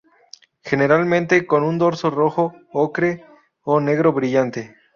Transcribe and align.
Generalmente 0.63 1.45
con 1.45 1.61
un 1.61 1.77
dorso 1.77 2.09
rojo 2.09 2.55
ocre 2.73 3.23
o 3.61 3.79
negro 3.79 4.11
brillante. 4.13 4.75